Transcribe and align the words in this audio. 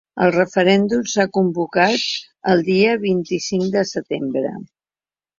El 0.25 0.31
referèndum 0.35 1.01
s’ha 1.09 1.25
convocat 1.37 2.05
el 2.53 2.63
dia 2.69 2.95
vint-i-cinc 3.03 3.67
de 3.77 3.83
setembre. 3.91 4.55